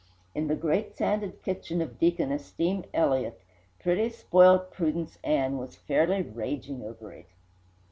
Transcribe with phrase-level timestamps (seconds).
[0.33, 3.39] In the great sanded kitchen of Deacon Esteem Elliott
[3.79, 7.27] pretty, spoilt Prudence Ann was fairly raging over it.